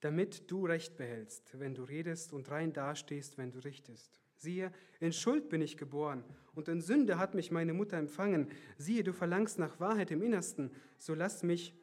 [0.01, 4.19] damit du Recht behältst, wenn du redest und rein dastehst, wenn du richtest.
[4.35, 6.23] Siehe, in Schuld bin ich geboren
[6.55, 8.49] und in Sünde hat mich meine Mutter empfangen.
[8.77, 11.75] Siehe, du verlangst nach Wahrheit im Innersten, so lass mich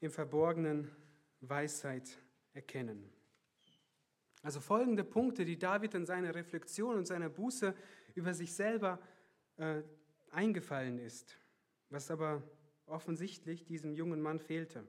[0.00, 0.88] im Verborgenen
[1.40, 2.08] Weisheit
[2.54, 3.10] erkennen.
[4.42, 7.74] Also folgende Punkte, die David in seiner Reflexion und seiner Buße
[8.14, 9.00] über sich selber
[9.60, 9.82] äh,
[10.30, 11.36] eingefallen ist,
[11.90, 12.42] was aber
[12.86, 14.84] offensichtlich diesem jungen Mann fehlte.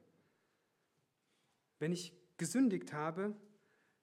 [1.78, 3.34] Wenn ich gesündigt habe,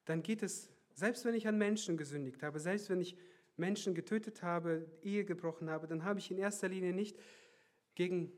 [0.06, 3.18] dann geht es, selbst wenn ich an Menschen gesündigt habe, selbst wenn ich
[3.58, 7.18] Menschen getötet habe, Ehe gebrochen habe, dann habe ich in erster Linie nicht
[7.96, 8.32] gegen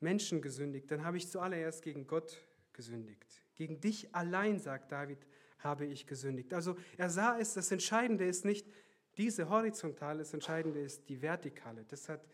[0.00, 2.40] Menschen gesündigt, dann habe ich zuallererst gegen Gott
[2.72, 3.42] gesündigt.
[3.54, 5.18] Gegen dich allein, sagt David,
[5.58, 6.52] habe ich gesündigt.
[6.54, 8.66] Also er sah es, das Entscheidende ist nicht
[9.16, 11.84] diese horizontale, das Entscheidende ist die vertikale.
[11.88, 12.26] Das hat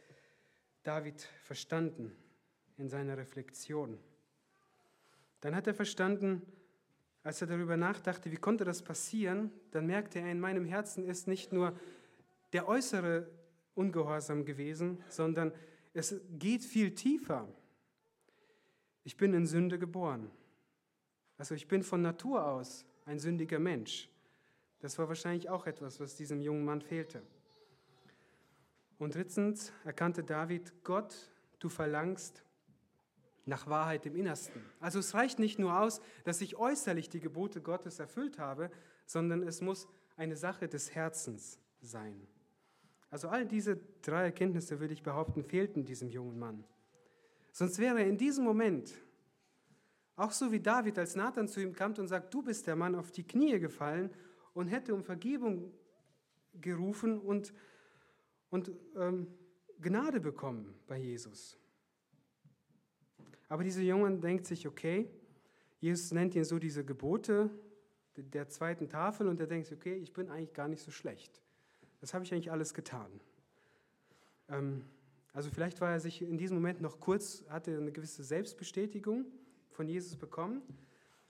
[0.83, 2.17] David verstanden
[2.79, 3.99] in seiner Reflexion.
[5.41, 6.43] Dann hat er verstanden,
[7.23, 11.27] als er darüber nachdachte, wie konnte das passieren, dann merkte er, in meinem Herzen ist
[11.29, 11.79] nicht nur
[12.53, 13.31] der äußere
[13.75, 15.53] Ungehorsam gewesen, sondern
[15.93, 17.49] es geht viel tiefer.
[19.05, 20.31] Ich bin in Sünde geboren.
[21.37, 24.10] Also ich bin von Natur aus ein sündiger Mensch.
[24.81, 27.23] Das war wahrscheinlich auch etwas, was diesem jungen Mann fehlte.
[28.99, 31.15] Und drittens erkannte David, Gott,
[31.59, 32.45] du verlangst
[33.47, 34.63] nach Wahrheit im Innersten.
[34.79, 38.71] Also es reicht nicht nur aus, dass ich äußerlich die Gebote Gottes erfüllt habe,
[39.07, 42.27] sondern es muss eine Sache des Herzens sein.
[43.11, 46.65] Also all diese drei Erkenntnisse, würde ich behaupten, fehlten diesem jungen Mann.
[47.53, 48.95] Sonst wäre er in diesem Moment,
[50.15, 52.95] auch so wie David, als Nathan zu ihm kam und sagt, du bist der Mann,
[52.95, 54.11] auf die Knie gefallen
[54.55, 55.73] und hätte um Vergebung
[56.61, 57.53] gerufen und,
[58.51, 59.27] und ähm,
[59.81, 61.59] Gnade bekommen bei Jesus.
[63.49, 65.09] Aber dieser Junge denkt sich, okay,
[65.81, 67.51] Jesus nennt ihn so diese Gebote
[68.17, 71.43] der zweiten Tafel und er denkt sich, okay, ich bin eigentlich gar nicht so schlecht.
[72.01, 73.11] Das habe ich eigentlich alles getan.
[74.49, 74.85] Ähm,
[75.33, 79.27] also vielleicht war er sich in diesem Moment noch kurz, hatte eine gewisse Selbstbestätigung
[79.71, 80.63] von Jesus bekommen.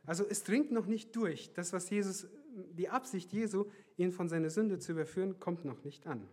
[0.06, 1.52] Also es dringt noch nicht durch.
[1.52, 2.26] Das, was Jesus,
[2.74, 6.28] die Absicht Jesu, ihn von seiner Sünde zu überführen, kommt noch nicht an.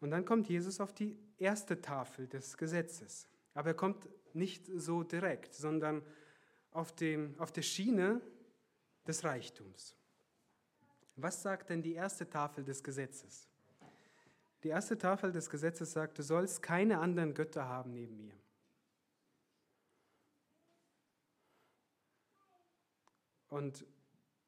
[0.00, 3.28] Und dann kommt Jesus auf die erste Tafel des Gesetzes.
[3.54, 6.02] Aber er kommt nicht so direkt, sondern
[6.70, 8.20] auf, dem, auf der Schiene
[9.06, 9.96] des Reichtums.
[11.16, 13.48] Was sagt denn die erste Tafel des Gesetzes?
[14.62, 18.34] Die erste Tafel des Gesetzes sagt, du sollst keine anderen Götter haben neben mir.
[23.48, 23.86] Und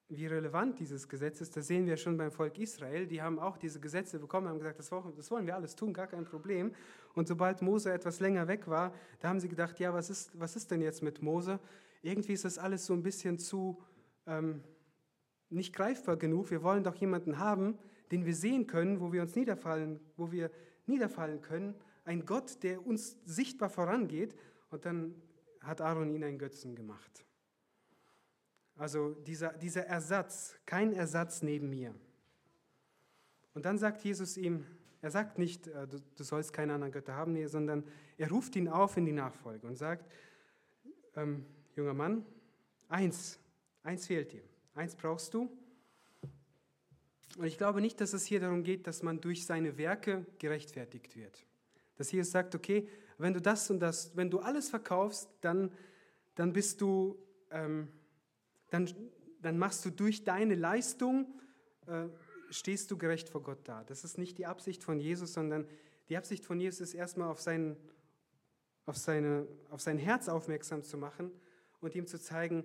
[0.09, 3.07] wie relevant dieses Gesetz ist, das sehen wir schon beim Volk Israel.
[3.07, 4.91] Die haben auch diese Gesetze bekommen, haben gesagt, das
[5.31, 6.73] wollen wir alles tun, gar kein Problem.
[7.15, 10.57] Und sobald Mose etwas länger weg war, da haben sie gedacht, ja, was ist, was
[10.57, 11.61] ist denn jetzt mit Mose?
[12.01, 13.83] Irgendwie ist das alles so ein bisschen zu
[14.27, 14.63] ähm,
[15.51, 16.51] nicht greifbar genug.
[16.51, 17.79] Wir wollen doch jemanden haben,
[18.11, 20.51] den wir sehen können, wo wir uns niederfallen, wo wir
[20.87, 21.75] niederfallen können.
[22.05, 24.35] Ein Gott, der uns sichtbar vorangeht.
[24.71, 25.15] Und dann
[25.61, 27.28] hat Aaron ihn einen Götzen gemacht.
[28.79, 31.93] Also dieser, dieser Ersatz, kein Ersatz neben mir.
[33.53, 34.65] Und dann sagt Jesus ihm,
[35.03, 37.85] er sagt nicht, äh, du, du sollst keine anderen Götter haben, nee, sondern
[38.17, 40.09] er ruft ihn auf in die Nachfolge und sagt,
[41.17, 42.25] ähm, junger Mann,
[42.89, 43.41] eins,
[43.83, 44.43] eins fehlt dir,
[44.75, 45.51] eins brauchst du.
[47.37, 51.17] Und ich glaube nicht, dass es hier darum geht, dass man durch seine Werke gerechtfertigt
[51.17, 51.45] wird.
[51.97, 52.89] Dass Jesus sagt, okay,
[53.19, 55.73] wenn du das und das, wenn du alles verkaufst, dann,
[56.37, 57.19] dann bist du,
[57.51, 57.89] ähm,
[58.71, 58.89] dann,
[59.41, 61.27] dann machst du durch deine Leistung,
[61.87, 62.09] äh,
[62.51, 63.85] stehst du gerecht vor Gott da.
[63.85, 65.67] Das ist nicht die Absicht von Jesus, sondern
[66.09, 67.77] die Absicht von Jesus ist erstmal auf sein,
[68.87, 71.31] auf, seine, auf sein Herz aufmerksam zu machen
[71.81, 72.65] und ihm zu zeigen,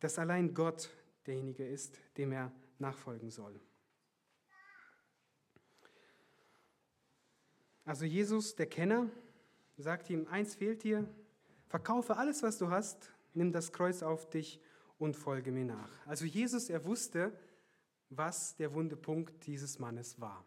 [0.00, 0.90] dass allein Gott
[1.26, 3.58] derjenige ist, dem er nachfolgen soll.
[7.86, 9.10] Also Jesus, der Kenner,
[9.76, 11.08] sagt ihm, eins fehlt dir,
[11.68, 14.60] verkaufe alles, was du hast, nimm das Kreuz auf dich
[14.98, 16.06] und folge mir nach.
[16.06, 17.32] Also Jesus, er wusste,
[18.10, 20.44] was der wunde Punkt dieses Mannes war.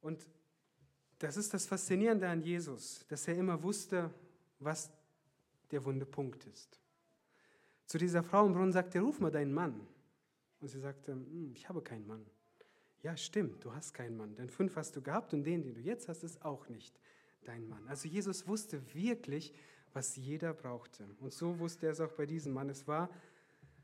[0.00, 0.26] Und
[1.18, 4.12] das ist das Faszinierende an Jesus, dass er immer wusste,
[4.58, 4.90] was
[5.70, 6.80] der wunde Punkt ist.
[7.86, 9.86] Zu dieser Frau im Brunnen sagte er, ruf mal deinen Mann.
[10.60, 12.24] Und sie sagte, hm, ich habe keinen Mann.
[13.02, 15.80] Ja, stimmt, du hast keinen Mann, denn fünf hast du gehabt und den, den du
[15.80, 17.00] jetzt hast, ist auch nicht
[17.44, 17.86] dein Mann.
[17.88, 19.52] Also Jesus wusste wirklich,
[19.92, 21.04] was jeder brauchte.
[21.20, 22.68] Und so wusste er es auch bei diesem Mann.
[22.68, 23.10] Es war,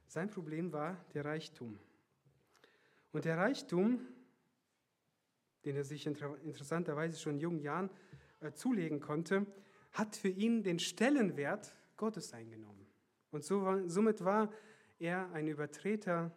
[0.07, 1.79] sein Problem war der Reichtum.
[3.13, 4.01] Und der Reichtum,
[5.65, 7.91] den er sich interessanterweise schon in jungen Jahren
[8.41, 9.47] äh, zulegen konnte,
[9.93, 12.87] hat für ihn den Stellenwert Gottes eingenommen.
[13.31, 14.53] Und so war, somit war
[14.99, 16.33] er ein Übertreter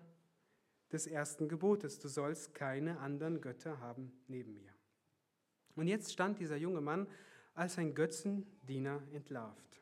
[0.92, 2.00] des ersten Gebotes.
[2.00, 4.74] Du sollst keine anderen Götter haben neben mir.
[5.76, 7.08] Und jetzt stand dieser junge Mann
[7.62, 9.80] als ein Götzendiener entlarvt.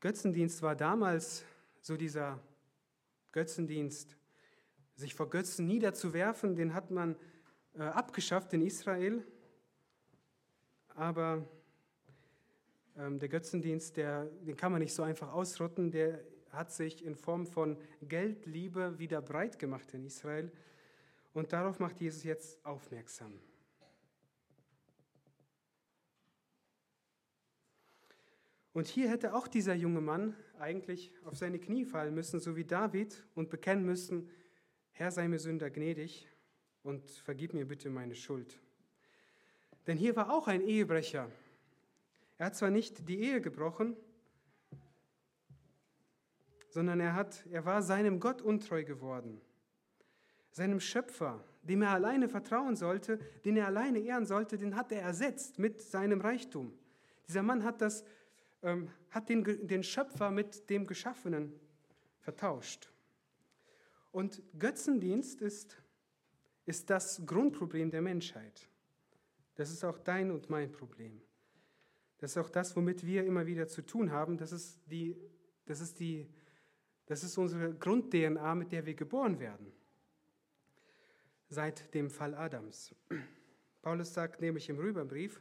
[0.00, 1.42] Götzendienst war damals
[1.80, 2.38] so dieser
[3.32, 4.14] Götzendienst,
[4.94, 7.16] sich vor Götzen niederzuwerfen, den hat man
[7.72, 9.24] äh, abgeschafft in Israel.
[10.88, 11.48] Aber
[12.98, 17.14] ähm, der Götzendienst, der, den kann man nicht so einfach ausrotten, der hat sich in
[17.14, 20.52] Form von Geldliebe wieder breit gemacht in Israel.
[21.32, 23.40] Und darauf macht Jesus jetzt aufmerksam.
[28.72, 32.64] Und hier hätte auch dieser junge Mann eigentlich auf seine Knie fallen müssen, so wie
[32.64, 34.30] David, und bekennen müssen,
[34.92, 36.28] Herr sei mir Sünder gnädig
[36.82, 38.60] und vergib mir bitte meine Schuld.
[39.86, 41.30] Denn hier war auch ein Ehebrecher.
[42.38, 43.96] Er hat zwar nicht die Ehe gebrochen,
[46.68, 49.40] sondern er, hat, er war seinem Gott untreu geworden,
[50.52, 55.02] seinem Schöpfer, dem er alleine vertrauen sollte, den er alleine ehren sollte, den hat er
[55.02, 56.72] ersetzt mit seinem Reichtum.
[57.26, 58.04] Dieser Mann hat das
[58.62, 61.52] ähm, hat den, den Schöpfer mit dem Geschaffenen
[62.20, 62.90] vertauscht.
[64.12, 65.76] Und Götzendienst ist,
[66.66, 68.68] ist das Grundproblem der Menschheit.
[69.54, 71.20] Das ist auch dein und mein Problem.
[72.18, 74.36] Das ist auch das, womit wir immer wieder zu tun haben.
[74.36, 75.16] Das ist, die,
[75.64, 76.28] das ist, die,
[77.06, 79.72] das ist unsere Grund-DNA, mit der wir geboren werden.
[81.48, 82.94] Seit dem Fall Adams.
[83.82, 85.40] Paulus sagt nämlich im Römerbrief,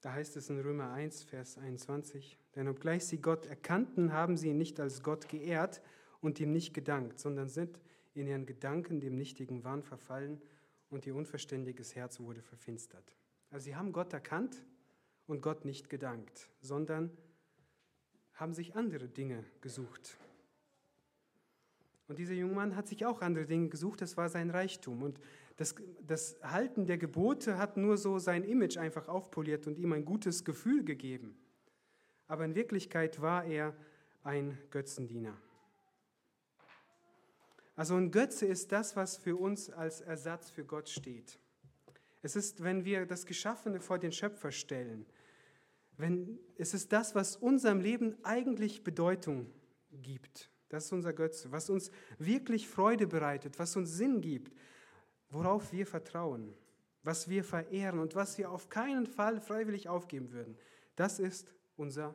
[0.00, 4.48] da heißt es in Römer 1, Vers 21, denn obgleich sie Gott erkannten, haben sie
[4.48, 5.82] ihn nicht als Gott geehrt
[6.20, 7.80] und ihm nicht gedankt, sondern sind
[8.14, 10.40] in ihren Gedanken dem nichtigen Wahn verfallen
[10.88, 13.14] und ihr unverständiges Herz wurde verfinstert.
[13.50, 14.64] Also sie haben Gott erkannt
[15.26, 17.10] und Gott nicht gedankt, sondern
[18.34, 20.18] haben sich andere Dinge gesucht.
[22.08, 25.02] Und dieser junge Mann hat sich auch andere Dinge gesucht, das war sein Reichtum.
[25.02, 25.20] Und
[25.60, 25.74] das,
[26.06, 30.46] das Halten der Gebote hat nur so sein Image einfach aufpoliert und ihm ein gutes
[30.46, 31.36] Gefühl gegeben.
[32.28, 33.76] Aber in Wirklichkeit war er
[34.24, 35.36] ein Götzendiener.
[37.76, 41.38] Also ein Götze ist das, was für uns als Ersatz für Gott steht.
[42.22, 45.04] Es ist, wenn wir das Geschaffene vor den Schöpfer stellen.
[45.98, 49.52] Wenn, es ist das, was unserem Leben eigentlich Bedeutung
[49.92, 50.50] gibt.
[50.70, 54.54] Das ist unser Götze, was uns wirklich Freude bereitet, was uns Sinn gibt,
[55.30, 56.54] worauf wir vertrauen,
[57.02, 60.58] was wir verehren und was wir auf keinen Fall freiwillig aufgeben würden.
[60.96, 62.14] Das ist unser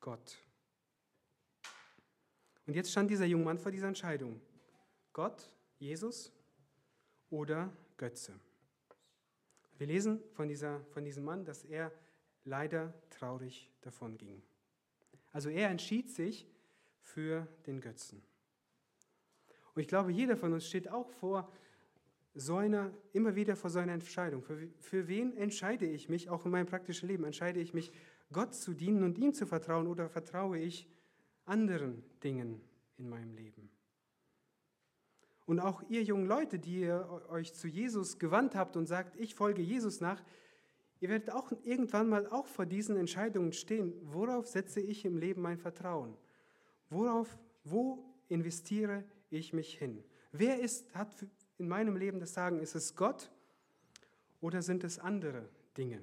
[0.00, 0.38] Gott.
[2.66, 4.40] Und jetzt stand dieser junge Mann vor dieser Entscheidung.
[5.12, 6.32] Gott, Jesus
[7.30, 8.38] oder Götze.
[9.78, 11.92] Wir lesen von, dieser, von diesem Mann, dass er
[12.44, 14.42] leider traurig davon ging.
[15.32, 16.46] Also er entschied sich
[17.00, 18.22] für den Götzen.
[19.74, 21.52] Und ich glaube, jeder von uns steht auch vor
[22.36, 24.42] so einer, immer wieder vor so einer Entscheidung.
[24.42, 27.24] Für, für wen entscheide ich mich, auch in meinem praktischen Leben?
[27.24, 27.90] Entscheide ich mich,
[28.32, 30.86] Gott zu dienen und ihm zu vertrauen oder vertraue ich
[31.46, 32.60] anderen Dingen
[32.98, 33.70] in meinem Leben?
[35.46, 39.34] Und auch ihr jungen Leute, die ihr euch zu Jesus gewandt habt und sagt, ich
[39.34, 40.22] folge Jesus nach,
[41.00, 43.94] ihr werdet auch irgendwann mal auch vor diesen Entscheidungen stehen.
[44.02, 46.16] Worauf setze ich im Leben mein Vertrauen?
[46.90, 50.02] Worauf, wo investiere ich mich hin?
[50.32, 51.14] Wer ist, hat
[51.58, 53.30] in meinem Leben das Sagen, ist es Gott
[54.40, 56.02] oder sind es andere Dinge?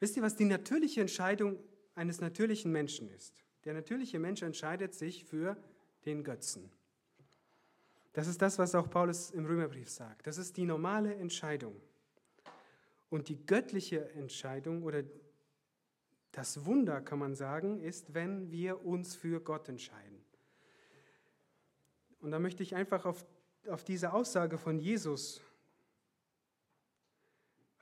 [0.00, 1.58] Wisst ihr, was die natürliche Entscheidung
[1.94, 3.34] eines natürlichen Menschen ist?
[3.64, 5.56] Der natürliche Mensch entscheidet sich für
[6.04, 6.70] den Götzen.
[8.12, 10.26] Das ist das, was auch Paulus im Römerbrief sagt.
[10.26, 11.80] Das ist die normale Entscheidung.
[13.10, 15.04] Und die göttliche Entscheidung oder
[16.32, 20.24] das Wunder, kann man sagen, ist, wenn wir uns für Gott entscheiden.
[22.20, 23.24] Und da möchte ich einfach auf
[23.68, 25.40] auf diese Aussage von Jesus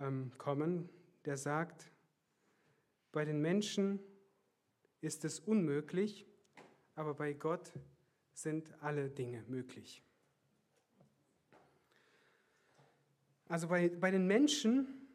[0.01, 0.89] ähm, kommen,
[1.25, 1.91] der sagt,
[3.11, 4.01] bei den Menschen
[5.01, 6.27] ist es unmöglich,
[6.95, 7.73] aber bei Gott
[8.33, 10.03] sind alle Dinge möglich.
[13.49, 15.09] Also bei, bei den Menschen,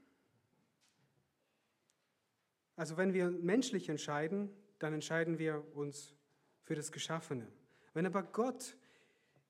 [2.75, 6.13] also wenn wir menschlich entscheiden, dann entscheiden wir uns
[6.61, 7.47] für das Geschaffene.
[7.93, 8.77] Wenn aber Gott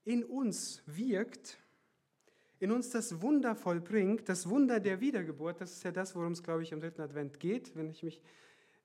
[0.07, 1.57] in uns wirkt,
[2.59, 6.41] in uns das Wunder vollbringt, das Wunder der Wiedergeburt, das ist ja das, worum es,
[6.41, 8.21] glaube ich, am dritten Advent geht, wenn ich mich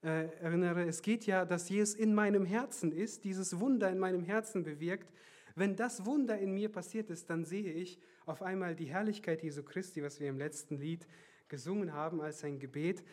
[0.02, 0.84] äh, erinnere.
[0.84, 5.12] Es geht ja, dass Jesus in meinem Herzen ist, dieses Wunder in meinem Herzen bewirkt.
[5.54, 9.62] Wenn das Wunder in mir passiert ist, dann sehe ich auf einmal die Herrlichkeit Jesu
[9.62, 11.06] Christi, was wir im letzten Lied
[11.46, 13.04] gesungen haben als ein Gebet.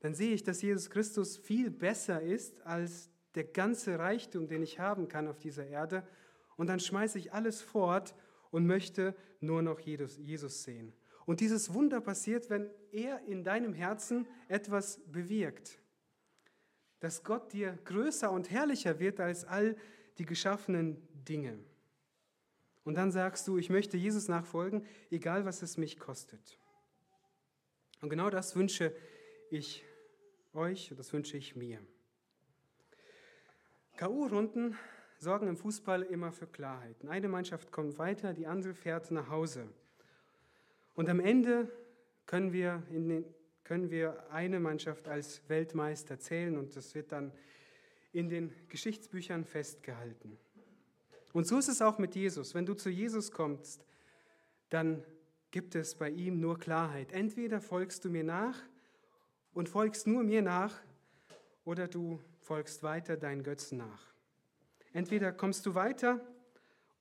[0.00, 4.78] Dann sehe ich, dass Jesus Christus viel besser ist als der ganze Reichtum, den ich
[4.78, 6.02] haben kann auf dieser Erde
[6.58, 8.14] und dann schmeiße ich alles fort
[8.50, 10.92] und möchte nur noch Jesus sehen.
[11.24, 15.78] Und dieses Wunder passiert, wenn er in deinem Herzen etwas bewirkt.
[17.00, 19.76] Dass Gott dir größer und herrlicher wird als all
[20.18, 21.58] die geschaffenen Dinge.
[22.82, 26.58] Und dann sagst du, ich möchte Jesus nachfolgen, egal was es mich kostet.
[28.00, 28.94] Und genau das wünsche
[29.50, 29.84] ich
[30.54, 31.78] euch und das wünsche ich mir.
[33.98, 34.76] KU-Runden
[35.18, 36.96] sorgen im Fußball immer für Klarheit.
[37.08, 39.68] Eine Mannschaft kommt weiter, die andere fährt nach Hause.
[40.94, 41.68] Und am Ende
[42.26, 43.24] können wir, den,
[43.64, 47.32] können wir eine Mannschaft als Weltmeister zählen und das wird dann
[48.12, 50.38] in den Geschichtsbüchern festgehalten.
[51.32, 52.54] Und so ist es auch mit Jesus.
[52.54, 53.84] Wenn du zu Jesus kommst,
[54.70, 55.04] dann
[55.50, 57.12] gibt es bei ihm nur Klarheit.
[57.12, 58.56] Entweder folgst du mir nach
[59.52, 60.74] und folgst nur mir nach,
[61.64, 64.08] oder du folgst weiter deinen Götzen nach.
[64.92, 66.20] Entweder kommst du weiter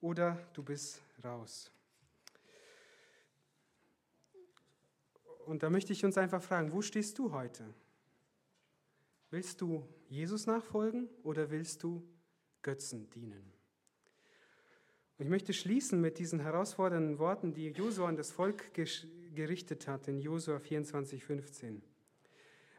[0.02, 1.72] oder du bist raus.
[5.46, 7.64] Und da möchte ich uns einfach fragen, wo stehst du heute?
[9.30, 12.06] Willst du Jesus nachfolgen oder willst du
[12.62, 13.54] Götzen dienen?
[15.18, 20.08] Und ich möchte schließen mit diesen herausfordernden Worten, die Josua an das Volk gerichtet hat
[20.08, 21.82] in Josua 24, 15.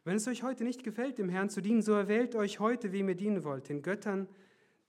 [0.04, 3.08] Wenn es euch heute nicht gefällt, dem Herrn zu dienen, so erwählt euch heute, wem
[3.08, 4.28] ihr dienen wollt, den Göttern,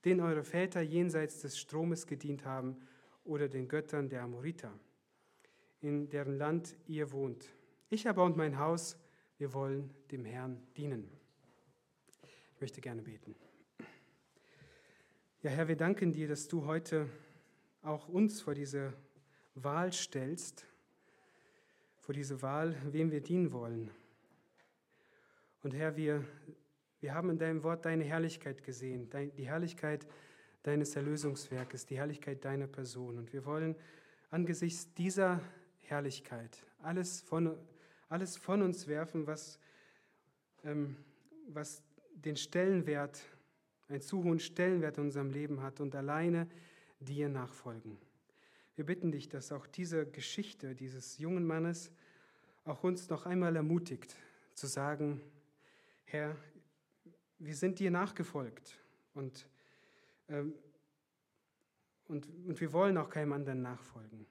[0.04, 2.76] denen eure Väter jenseits des Stromes gedient haben,
[3.24, 4.72] oder den Göttern der Amoriter,
[5.80, 7.46] in deren Land ihr wohnt.
[7.88, 8.96] Ich aber und mein Haus,
[9.38, 11.08] wir wollen dem Herrn dienen.
[12.54, 13.34] Ich möchte gerne beten.
[15.42, 17.08] Ja, Herr, wir danken dir, dass du heute
[17.82, 18.92] auch uns vor diese
[19.54, 20.66] Wahl stellst,
[22.00, 23.90] vor diese Wahl, wem wir dienen wollen.
[25.62, 26.24] Und Herr, wir
[27.00, 30.06] wir haben in deinem Wort deine Herrlichkeit gesehen, die Herrlichkeit
[30.62, 33.18] deines Erlösungswerkes, die Herrlichkeit deiner Person.
[33.18, 33.74] Und wir wollen
[34.30, 35.40] angesichts dieser
[35.78, 37.56] Herrlichkeit alles von,
[38.08, 39.58] alles von uns werfen, was,
[40.64, 40.96] ähm,
[41.48, 41.82] was
[42.14, 43.20] den Stellenwert,
[43.88, 46.48] einen zu hohen Stellenwert in unserem Leben hat und alleine
[47.00, 47.98] dir nachfolgen.
[48.76, 51.90] Wir bitten dich, dass auch diese Geschichte dieses jungen Mannes
[52.64, 54.16] auch uns noch einmal ermutigt,
[54.54, 55.20] zu sagen,
[56.04, 56.36] Herr,
[57.40, 58.78] wir sind dir nachgefolgt
[59.14, 59.48] und
[60.28, 60.54] Ähm,
[62.10, 64.26] und, und wir wollen auch keinem anderen nachfolgen.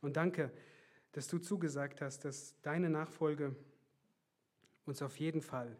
[0.00, 0.50] Und danke,
[1.12, 3.54] dass du zugesagt hast, dass deine Nachfolge
[4.86, 5.76] uns auf jeden Fall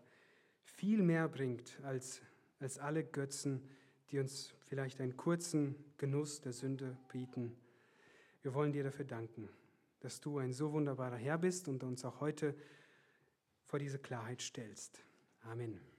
[0.63, 2.21] viel mehr bringt als,
[2.61, 3.67] als alle Götzen,
[4.11, 7.57] die uns vielleicht einen kurzen Genuss der Sünde bieten.
[8.43, 9.49] Wir wollen dir dafür danken,
[10.01, 12.55] dass du ein so wunderbarer Herr bist und uns auch heute
[13.65, 15.03] vor diese Klarheit stellst.
[15.45, 15.92] Amen.